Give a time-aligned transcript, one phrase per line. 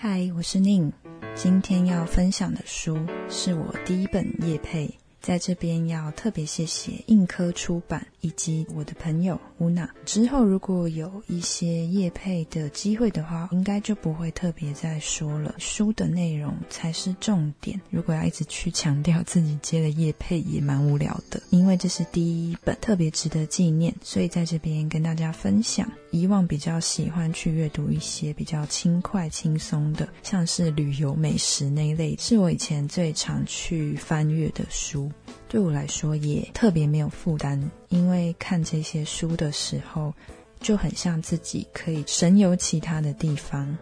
[0.00, 0.92] 嗨，我是宁。
[1.34, 2.96] 今天要分享的书
[3.28, 4.88] 是我第一本叶配，
[5.20, 9.88] 在这边要特别谢谢印科出版以及我的朋友乌娜。
[10.04, 15.54] 之后如果有一些夜配的机会的话，应该就不会特别再说了。
[15.58, 17.80] 书的内容才是重点。
[17.90, 21.40] 如果要一直去强调自己接了夜配，也蛮无聊的。
[21.50, 25.90] 因为这是第一本，特别值得纪念，所以在这边跟大家分享。
[26.10, 35.12] 以往比较喜欢去阅读一些比较轻快、轻松的，像是旅游、美食那一类，是我以前最常去翻阅的书。
[35.48, 40.12] 对我来说也特别没有负担，因为看这些书的时候，
[40.60, 43.76] 就很像自己可以神游其他的地方。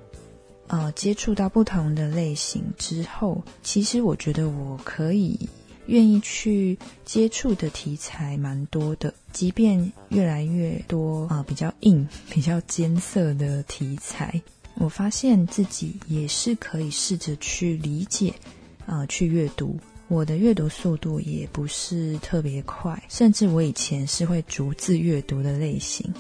[0.69, 5.49] 呃，接触到不同的类型之后，其实我觉得我可以。
[5.89, 14.43] 愿意去接触的题材蛮多的，即便越来越多啊比较硬、 比较艰涩的题材，
[14.75, 18.35] 我发现自己也是可以试着去理解，
[18.85, 19.79] 啊去阅读。
[20.09, 26.13] 我的阅读速度也不是特别快，甚至我以前是会逐字阅读的类型。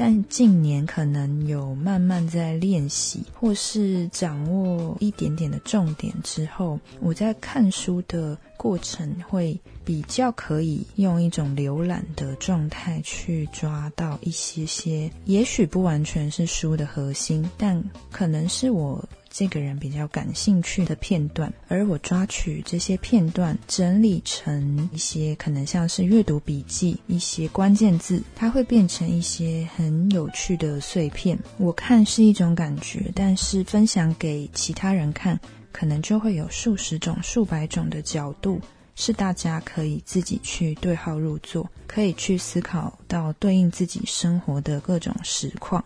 [0.00, 19.04] 但近年可能有慢慢在练习，或是掌握一点点的重点之后，我在看书的过程会比较可以用一种浏览的状态去抓到一些些，也许不完全是书的核心，但可能是我。
[19.30, 31.38] 这个人比较感兴趣的片段，而我抓取这些片段，整理成一些可能像是阅读笔记，一些关键字，它会变成一些很有趣的碎片。
[31.58, 35.38] 我看是一种感觉，但是分享给其他人看，
[35.72, 38.60] 可能就会有数十种、数百种的角度，
[38.94, 45.84] 是大家可以自己去对号入座，可以去思考到对应自己生活的各种实况。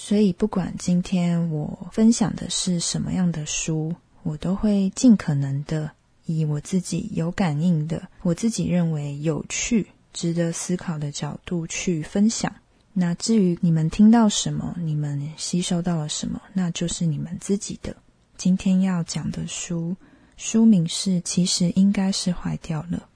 [0.00, 5.90] 所以，不管今天我分享的是什么样的书，我都会尽可能的
[6.24, 12.54] 以我自己有感应的、我自己认为有趣、值得思考的角度去分享。
[12.92, 17.94] 那至于你们听到什么，你们吸收到了什么，那就是你们自己的。
[18.36, 19.96] 今天要讲的书，
[20.36, 23.08] 书名是《其实应该是坏掉了》。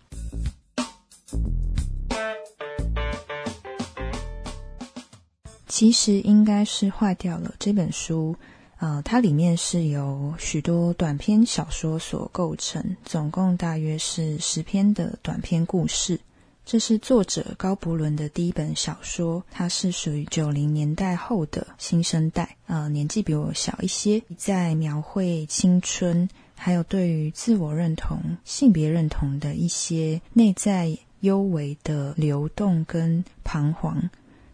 [5.73, 7.55] 其实应该是坏掉了。
[7.59, 8.37] 这本书，
[8.77, 16.21] 呃，它里面是由许多短篇小说所构成，总共大约是十篇的短篇故事。
[16.67, 34.11] 这是作者高伯伦的第一本小说，它是属于九零年代后的新生代，呃，年纪比我小一些，在描绘青春，还有对于自我认同、性别认同的一些内在幽微的流动跟彷徨。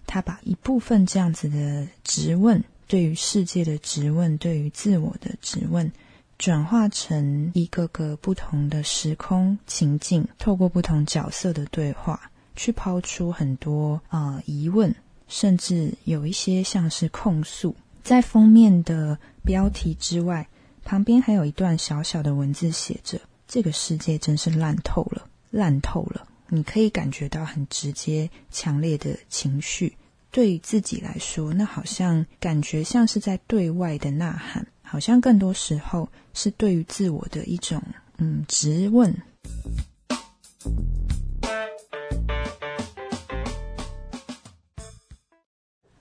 [0.08, 5.92] 他把一部分这样子的质问，对于世界的质问，对于自我的质问，
[6.38, 14.92] 转化成一个个不同的时空情境，透过不同角色的对话，去抛出很多啊疑问，
[15.28, 17.76] 甚至有一些像是控诉。
[18.02, 20.48] 在封面的标题之外，
[20.84, 29.97] 旁边还有一段小小的文字，写着：“这个世界真是烂透了，烂透了。”你可以感觉到很直接、强烈的情绪。
[30.30, 37.82] 对自己来说，那好像感觉像是在对外的呐喊，好像更多时候是对于自我的一种
[38.18, 39.14] 嗯质问。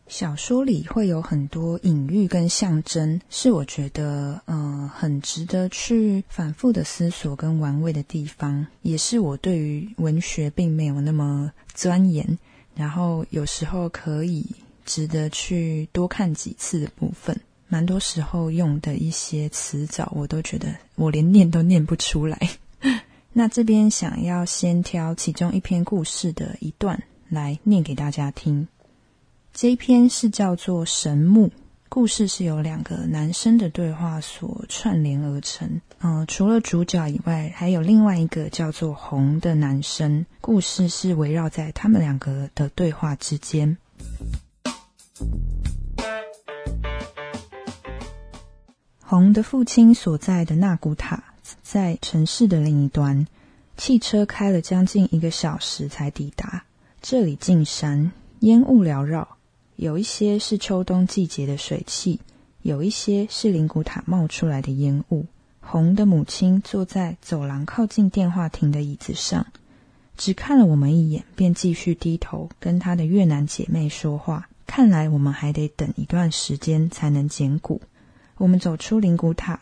[0.09, 12.39] 小说里会有很多隐喻跟象征，是我觉得嗯很值得去反复的思索跟玩味的地方，也是我对于文学并没有那么钻研，
[12.77, 14.45] 然后有时候可以
[14.85, 17.37] 值得去多看几次的部分。
[17.67, 22.39] 蛮多时候用的一些词藻，我都觉得我连念都念不出来。
[23.33, 28.67] 那这边想要先挑其中一篇故事的一段来念给大家听。
[29.53, 31.47] 这一篇是叫做《神木》，
[31.89, 35.81] 故事是由两个男生的对话所串联而成。
[35.99, 40.25] 嗯，除了主角以外，还有另外一个叫做红的男生。
[40.41, 43.77] 故事是围绕在他们两个的对话之间。
[49.01, 51.23] 红的父亲所在的纳古塔
[51.63, 53.25] 在城市的另一端，
[53.77, 56.65] 汽车开了将近一个小时才抵达。
[57.01, 58.11] 这里进山，
[58.41, 59.36] 烟雾缭绕。
[59.77, 62.19] 有一些是秋冬季节的水汽，
[62.63, 65.27] 有一些是灵谷塔冒出来的烟雾。
[65.59, 69.45] 红的母亲坐在走廊靠近电话亭的椅子上，
[70.17, 74.49] 只看了我们一眼，便继续低头跟她的越南姐妹说话。
[74.65, 77.79] 看来我们还得等一段时间才能捡谷，
[78.37, 79.59] 我们走出灵骨塔，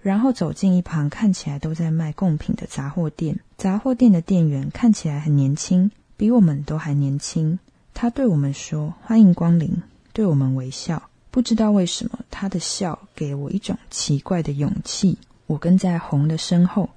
[0.00, 3.38] 然后走进一旁看起来都在卖贡品的杂货店。
[3.56, 7.60] 杂货店的店员看起来很年轻，比我们都还年轻。
[8.02, 9.80] 他对我们说：“欢迎光临。”
[10.12, 11.00] 对我们微笑。
[11.30, 15.16] 不知道为什么，他的笑给我一种奇怪的勇气。
[15.46, 16.90] 我跟在红的身后，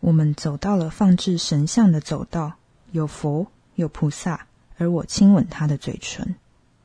[0.00, 2.52] 我们走到了放置神像的走道，
[2.92, 3.46] 有佛，
[3.76, 4.46] 有菩萨，
[4.76, 6.34] 而我亲吻他的嘴唇。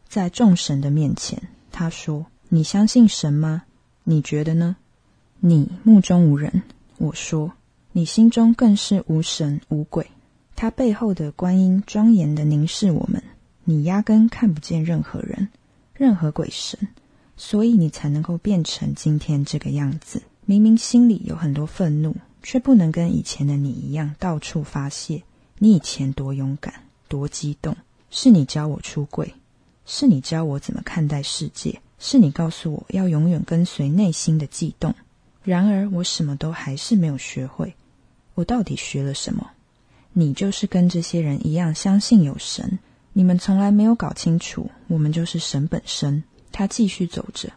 [0.08, 1.38] 在众神的面前，
[1.70, 3.64] 他说：“你相信神吗？
[4.06, 4.78] 你觉得呢？”
[5.42, 6.64] 你目中无人，
[6.98, 7.52] 我说
[7.92, 10.10] ：“你心中更是无神无鬼。”
[10.56, 13.22] 他背后的观音庄严的凝视我们，
[13.68, 15.50] 你压根看不见任何人，
[15.96, 16.88] 任何鬼神，
[17.36, 20.22] 所以你才能够变成今天这个样子。
[20.46, 25.24] 明明心里有很多愤怒，却不能跟以前的你一样到处发泄。
[25.58, 26.74] 你以前多勇敢，
[27.08, 27.76] 多激动，
[28.12, 29.34] 是你教我出柜。
[29.88, 34.94] 是你教我怎么看待世界，是你告诉我要永远跟随内心的悸动。
[35.44, 37.76] 然而，我什么都还是没有学会。
[38.34, 39.52] 我到底学了什么？
[40.12, 42.80] 你就是跟这些人一样相信有神，
[43.18, 46.22] 你们从来没有搞清楚，我们就是神本身。
[46.52, 47.50] 他继续走着。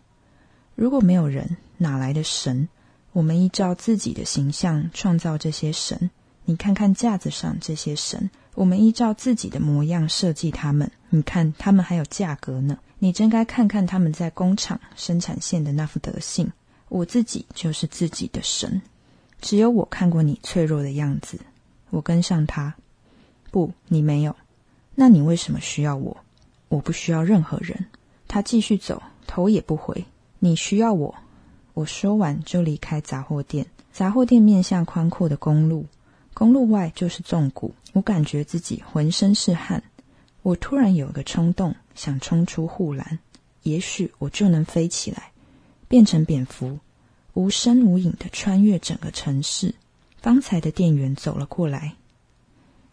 [0.76, 2.68] 如果没有人，哪来的神？
[3.12, 6.10] 我们依照自己的形象创造这些神。
[6.44, 8.30] 你看看架子上这些神。
[8.54, 12.78] 我们依照自己的模样设计他们，你看他们还有价格呢。
[13.00, 16.48] 你真该看看他们在工厂生产线的那副德性。
[16.88, 18.80] 我自己就是自己的神，
[19.40, 21.40] 只有我看过你脆弱的样子，
[21.90, 22.76] 我跟上他。
[23.50, 24.36] 不，你没有。
[25.00, 26.16] 那你为什么需要我？
[26.68, 27.86] 我不需要任何人。
[28.26, 30.04] 他继续走，头也不回。
[30.40, 31.14] 你需要我。
[31.72, 33.64] 我说完就离开杂货店。
[33.92, 35.86] 杂货店面向宽阔的公路。
[36.34, 39.80] 公路外就是纵谷，我感觉自己浑身是汗。
[40.42, 43.20] 我突然有个冲动，想冲出护栏，
[43.62, 45.30] 也许我就能飞起来，
[45.86, 46.76] 变成蝙蝠，
[47.34, 49.72] 无声无影的穿越整个城市。
[50.20, 51.94] 方才的店员走了过来，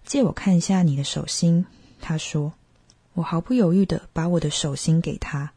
[0.05, 1.65] 借我看一下你的手心。
[1.99, 2.53] 他说，
[3.13, 5.51] 我毫不犹豫的把我的手心给他。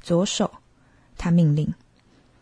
[0.00, 0.50] 左手，
[1.16, 1.74] 他命令。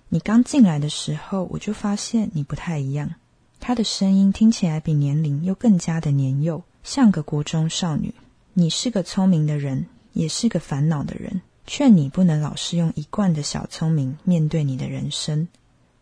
[0.08, 3.14] 你刚进来的时候，我就发现你不太一样。
[3.60, 8.14] 他的声音听起来比年龄又更加的年幼，像个国中少女。
[8.54, 11.42] 你是个聪明的人，也是个烦恼的人。
[11.66, 15.46] 劝你不能老是用一贯的小聪明面对你的人生。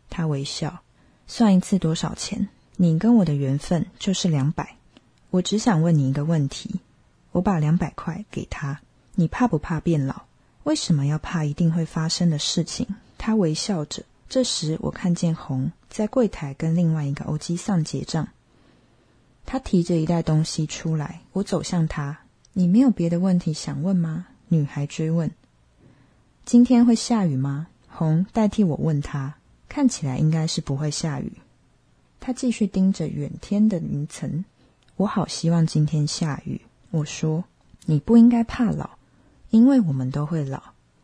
[0.08, 0.80] 他微笑，
[1.26, 2.48] 算一次多少钱？
[2.76, 4.76] 你跟我的缘分就是两百。
[5.30, 6.80] 我只想问你一个问题。
[7.32, 8.80] 我把两百块给他。
[9.14, 10.22] 你怕不怕变老？
[10.64, 12.86] 为什么要怕一定会发生的事情？
[13.16, 14.04] 他微笑着。
[14.28, 18.28] 这时，我看见红在柜台跟另外一个欧基桑结账。
[19.46, 22.18] 他提着一袋东西出来，我走向他。
[22.52, 24.26] 你没有别的问题想问吗？
[24.48, 25.30] 女孩追问。
[26.44, 27.68] 今天会下雨吗？
[27.88, 29.34] 红代替我问他。
[29.68, 31.32] 看起来应该是不会下雨。
[32.20, 34.44] 他继续盯着远天的云层。
[34.96, 36.60] 我好希望今天下雨。
[36.90, 37.44] 我说
[37.86, 38.90] ：“你不应该怕老，
[39.50, 40.62] 因为我们都会老。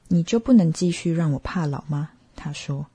[0.08, 2.86] 你就不能继续让我怕老吗？”他说。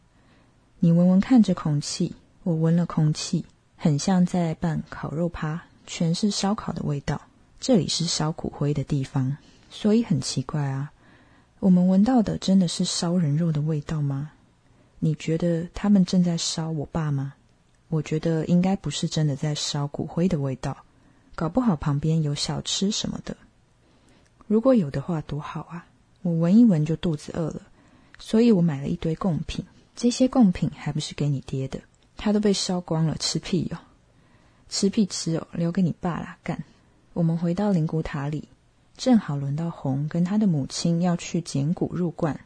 [0.81, 3.43] 你闻闻看，这空气，我闻了空气，
[3.75, 7.21] 很像在办烤肉趴，全是烧烤的味道。
[7.59, 9.35] 这里是烧骨灰的地方，
[9.69, 10.93] 所以很奇怪啊。
[11.59, 14.31] 我们闻到的真的是烧人肉的味道吗？
[14.99, 17.33] 你觉得他们正在烧我爸吗？
[17.89, 20.77] 我觉得应该不是真的在烧骨灰的味道，
[21.39, 23.37] 搞不好旁边有小吃什么的。
[24.45, 25.87] 如果有的话，多好啊！
[26.21, 27.61] 我闻一闻就肚子饿了，
[28.19, 29.63] 所以我买了一堆贡品。
[29.95, 31.79] 这些贡品还不是给你爹的，
[32.17, 33.77] 他都被烧光了，吃屁哦！
[34.67, 36.37] 吃屁吃哦，留给你爸啦！
[36.43, 36.61] 干！
[37.13, 38.49] 我们回到灵骨塔里，
[38.97, 42.37] 正好轮到红跟他的母亲要去捡骨入罐。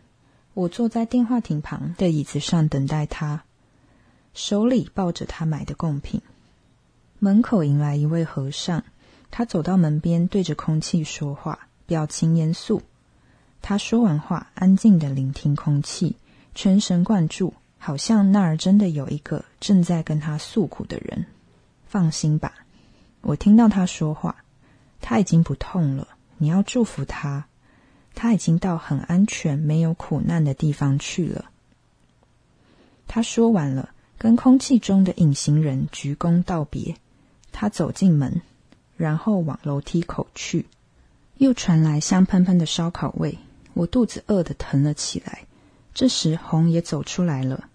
[0.53, 3.43] 我坐在电话亭旁的椅子上等待他，
[4.35, 6.21] 手里抱着他买的贡品。
[7.23, 8.83] 门口迎来一位和尚，
[9.31, 12.81] 他走到门边，对着空气说话，表情严肃。
[13.61, 16.17] 他说完话，安静的聆听空气。
[16.53, 21.25] 全神贯注，好像那儿真的有一个正在跟他诉苦的人。
[21.85, 22.51] 放心吧，
[23.21, 24.43] 我听到他说话，
[24.99, 26.09] 他已经不痛了。
[26.39, 27.45] 你要祝福他，
[28.13, 31.45] 他已经到很安全、没有苦难的地方去了。
[33.07, 36.97] 他说完了，跟空气中的隐形人鞠躬道别。
[37.53, 38.41] 他走进门，
[38.97, 40.65] 然后往楼梯口去。
[41.37, 43.37] 又传来香喷喷的烧烤味，
[43.73, 45.45] 我肚子饿得疼了起来。
[45.93, 47.69] 这时，红也走出来了。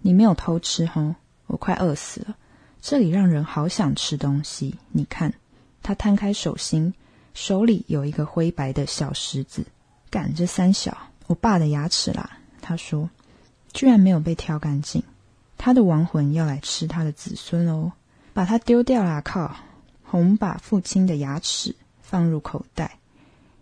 [0.00, 1.14] 你没有偷吃吼，
[1.46, 2.36] 我快饿死了。
[2.80, 4.76] 这里让人好想吃东西。
[4.90, 5.34] 你看，
[5.82, 6.94] 他摊开手心，
[7.34, 9.66] 手里有一个灰白的小石子。
[10.10, 12.38] 赶这三小，我爸的牙齿啦。
[12.62, 13.10] 他说
[13.72, 15.02] ：“居然没有被挑干净。
[15.56, 17.92] 他的亡魂要来吃他的子孙哦，
[18.38, 19.20] 把它丢掉啦！
[19.20, 19.56] 靠！
[20.04, 23.00] 红把父亲的牙齿放入口袋，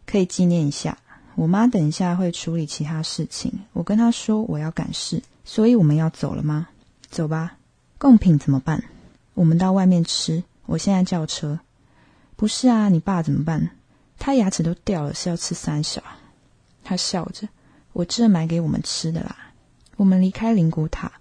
[0.04, 0.98] 可以纪念一下。
[1.34, 6.68] 我妈等一下会处理其他事情，我跟她说我要赶事，所以我们要走了吗？
[7.08, 7.56] 走吧。
[7.96, 8.84] 贡品怎么办？
[9.32, 10.44] 我们到外面吃。
[10.66, 11.58] 我现在叫车。
[12.36, 13.70] 不是啊，你爸怎么办？
[14.18, 16.02] 他牙齿都掉了，是要吃三小。
[16.84, 17.48] 他笑着，
[17.94, 19.54] 我这买给我们吃的啦。
[19.96, 21.12] 我们离开灵谷塔，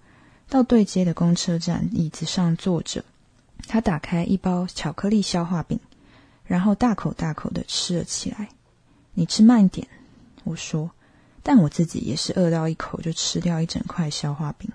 [0.49, 3.01] 到对街的公车站，椅子上坐着。
[3.67, 5.79] 他打开一包巧克力消化饼，
[6.45, 8.49] 然后大口大口的吃了起来。
[9.13, 9.87] 你吃慢点。
[10.43, 10.91] 我说，
[11.41, 14.69] 但我自己也是饿到一口就吃掉一整块消化饼。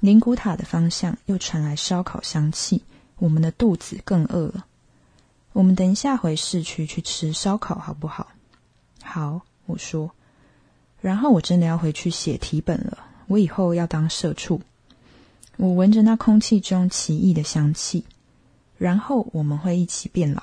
[0.00, 2.82] 灵谷塔的方向又传来烧烤香气，
[3.18, 4.66] 我们的肚子更饿了。
[5.52, 8.28] 我们等一下回市区去吃烧烤好不好？
[9.02, 10.10] 好，我说。
[11.00, 12.98] 然后我真的要回去写题本了。
[13.28, 14.60] 我以后要当社畜。
[15.56, 18.04] 我闻着那空气中奇异的香气，
[18.78, 20.42] 然后我们会一起变老。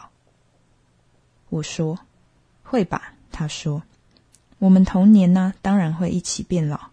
[1.50, 2.00] 我说
[2.63, 3.84] ：“会吧？”他说。
[4.60, 6.89] 我们童年呢，当然会一起变老。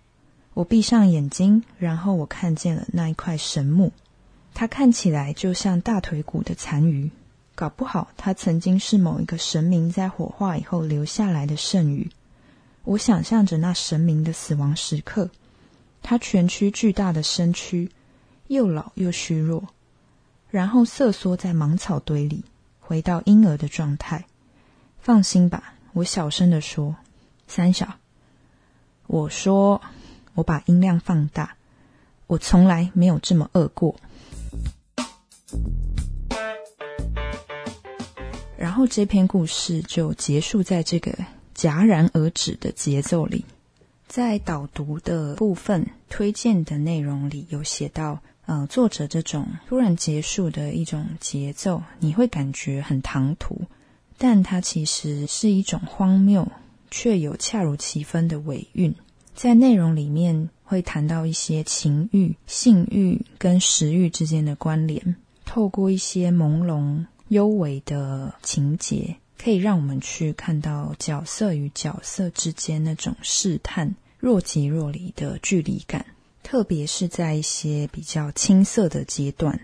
[0.54, 3.92] 我闭上眼睛，然后我看见了那一块神木，
[4.54, 7.10] 它看起来就像大腿骨的残余，
[7.56, 12.08] 搞不好它曾经是某一个神明在火化以后留下来的剩余。
[12.84, 15.28] 我想象着那神明的死亡时刻，
[16.02, 17.90] 他蜷曲巨大的身躯，
[18.48, 19.68] 又老又虚弱，
[20.50, 22.44] 然后瑟缩在芒草堆里，
[22.80, 24.24] 回到婴儿的状态。
[24.98, 26.96] 放心吧，我小声的说。
[27.48, 27.94] 三小，
[29.06, 29.80] 我说，
[30.34, 31.54] 我把音量放大。
[32.26, 33.94] 我从来没有这么饿过。
[38.58, 41.16] 然后这篇故事就结束在这个
[41.54, 43.44] 戛然而止的节奏里。
[44.08, 53.60] 在导读的部分推荐的内容里有写到，呃，作者这种突然结束的一种节奏，你会感觉很唐突，
[54.16, 56.50] 但它其实是一种荒谬。
[56.88, 58.94] 却有恰如其分的尾韵，
[59.34, 76.06] 在内容里面会谈到一些情欲、性欲跟食欲之间的关联，透过一些朦胧、幽微的情节，可以让我们去看到角色与角色之间那种试探、若即若离的距离感，
[76.46, 79.58] 特别是在一些比较青涩的阶段，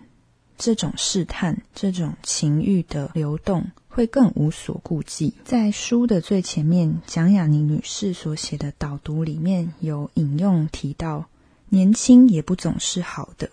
[0.58, 3.70] 这种试探、这种情欲的流动。
[3.86, 5.34] 会更无所顾忌。
[5.44, 11.28] 在书的最前面，蒋雅妮女士所写的导读里面有引用提到
[11.68, 13.50] ：“年轻也不总是好的。”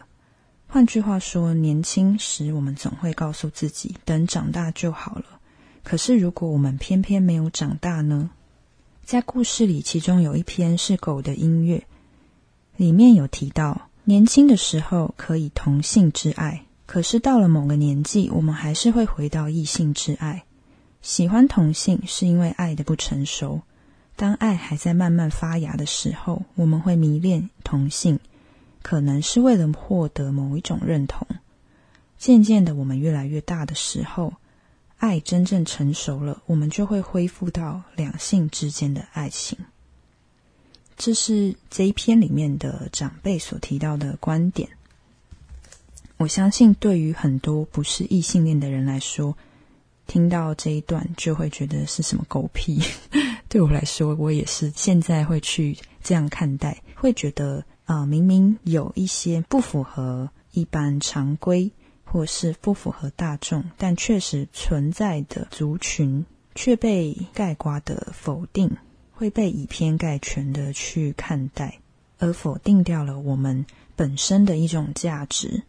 [0.66, 5.26] 换句话说，年轻时我们总会告诉自己，等长大就好了。
[5.84, 8.32] 可是如果我们偏偏没有长大呢？
[9.04, 11.86] 在故事里，其中有一篇是狗的音乐，
[12.80, 16.64] 里面有提到，年轻的时候可以同性之爱。
[16.86, 20.46] 可是到了某个年纪，我们还是会回到异性之爱。
[21.02, 23.60] 喜欢同性是因为爱的不成熟。
[24.16, 28.18] 当爱还在慢慢发芽的时候，我们会迷恋同性，
[28.82, 31.28] 可能是为了获得某一种认同。
[32.18, 34.36] 渐渐的，我们越来越大的时候，
[35.00, 39.58] 爱真正成熟了，我们就会恢复到两性之间的爱情。
[41.00, 44.68] 这是这一篇里面的长辈所提到的观点。
[46.18, 49.38] 我相信，对于很多不是异性恋的人来说，
[50.08, 52.82] 听到这一段就会觉得是什么狗屁。
[53.48, 61.72] 对我来说，我也是现在会去这样看待，会觉得啊，明明有一些不符合一般常规，
[62.04, 66.26] 或是不符合大众，但确实存在的族群，
[66.56, 68.70] 却被盖瓜的否定，
[69.20, 71.78] 会被以偏概全的去看待，
[72.20, 73.66] 而否定掉了我们
[73.98, 75.62] 本身的一种价值。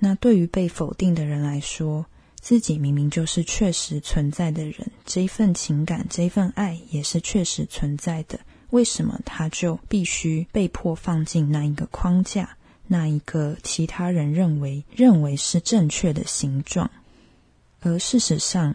[0.00, 2.04] 那对于被否定的人来说，
[2.40, 8.40] 自己明明就是确实存在的人，这一份情感、这一份爱也是确实存在的。
[8.70, 12.56] 为什么他就必须被迫放进那一个框架、
[12.88, 16.90] 那一个其他人认为认为是正确的形状？
[17.82, 18.74] 而事实上，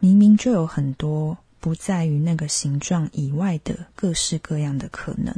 [0.00, 5.34] 明明就有很多不在于那个形状以外的各式各样的可能。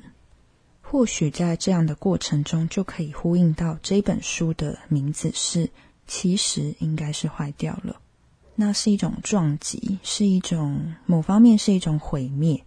[0.82, 5.70] 或许在这样的过程中，就可以呼应到这本书的名字是
[6.06, 7.98] “其实应该是坏掉了”。
[8.56, 12.62] 那是一种撞击，是一种某方面是一种毁灭，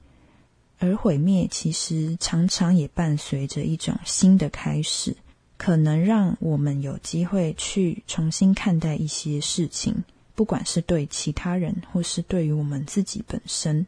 [0.79, 5.15] 而毁灭其实常常也伴随着一种新的开始，
[5.57, 10.03] 可能让我们有机会去重新看待一些事情，
[10.35, 13.85] 不管是对其他人，或是对于我们自己本身。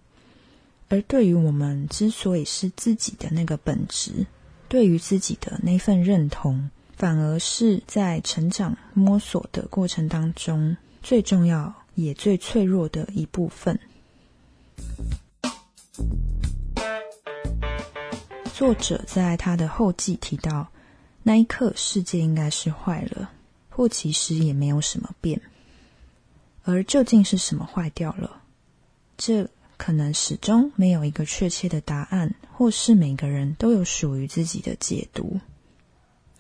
[0.89, 4.27] 而对于我们之所以是自己的那个本质，
[4.67, 13.79] 对于自己的那份认同，反而是在成长摸索的过程当中最重要也最脆弱的一部分。
[18.53, 20.67] 作者在他的后记提到，
[21.23, 23.31] 那一刻世界应该是坏了，
[23.69, 25.41] 或其实也没有什么变。
[26.63, 28.41] 而究竟是什么坏掉了？
[29.17, 35.39] 这可能始终没有一个确切的答案，或是每个人都有属于自己的解读。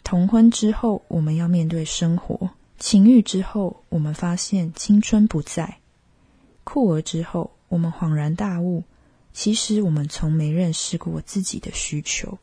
[0.03, 2.49] 同婚之后，我们要面对生活；
[2.79, 5.65] 情欲之后，我们发现青春不在；
[6.63, 8.83] 酷儿之后，我们恍然大悟。
[9.33, 12.37] 其实我们从没认识过自己的需求。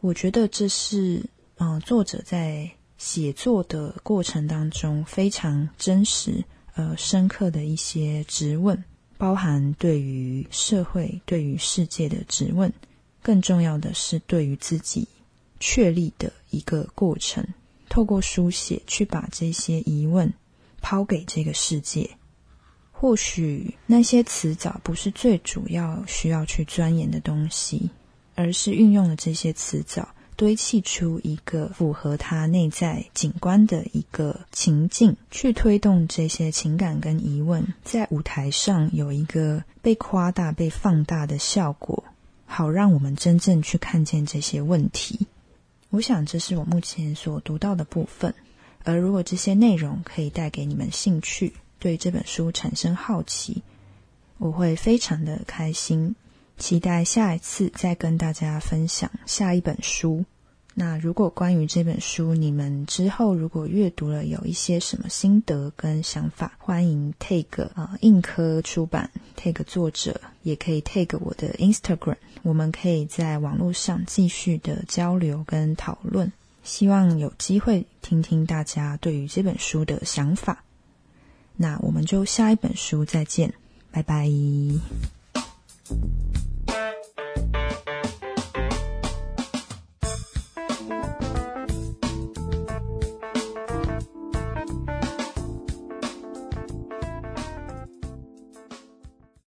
[0.00, 1.24] 我觉得这是，
[1.58, 6.44] 嗯，作者在写作的过程当中非常真实、
[6.80, 8.82] 呃深刻的一些质问，
[9.18, 12.72] 包含对于社会、对于世界的质问，
[13.22, 15.06] 更重要的是对于自己
[15.58, 17.46] 确立的一个过程。
[17.90, 20.32] 透过书写去把这些疑问
[20.80, 22.08] 抛给这个世界。
[22.90, 27.90] 或许那些词藻不是最主要需要去钻研的东西，
[28.34, 30.08] 而是运用了这些词藻，
[30.40, 42.02] 堆砌出一个符合他内在景观的一个情境，去推动这些情感跟疑问，在舞台上有一个被夸大、被放大的效果，
[42.46, 45.26] 好让我们真正去看见这些问题。
[45.90, 48.32] 我想这是我目前所读到的部分，
[48.84, 51.52] 而如果这些内容可以带给你们兴趣。
[51.78, 53.62] 对这本书产生好奇，
[54.38, 56.14] 我会非常的开心，
[56.60, 60.24] 期待下一次再跟大家分享下一本书。
[60.72, 76.32] 那如果关于这本书，你们之后如果阅读了有一些什么心得跟想法，欢迎 take 啊硬科出版 take 作者，也可以 take 我的 Instagram，我们可以在网络上继续的交流跟讨论。
[76.62, 80.62] 希望有机会听听大家对于这本书的想法。
[81.56, 83.52] 那我们就下一本书再见，
[83.90, 84.30] 拜拜。